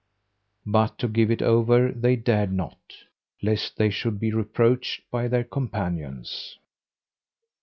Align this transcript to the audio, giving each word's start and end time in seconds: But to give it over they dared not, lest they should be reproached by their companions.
But 0.65 0.97
to 0.97 1.07
give 1.07 1.29
it 1.29 1.43
over 1.43 1.91
they 1.91 2.15
dared 2.15 2.51
not, 2.51 2.79
lest 3.43 3.77
they 3.77 3.91
should 3.91 4.19
be 4.19 4.33
reproached 4.33 5.01
by 5.11 5.27
their 5.27 5.43
companions. 5.43 6.57